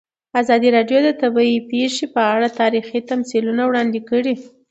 ازادي 0.41 0.69
راډیو 0.77 0.99
د 1.03 1.09
طبیعي 1.21 1.57
پېښې 1.71 2.05
په 2.15 2.21
اړه 2.33 2.47
تاریخي 2.61 2.99
تمثیلونه 3.11 3.61
وړاندې 3.65 3.99
کړي. 4.09 4.33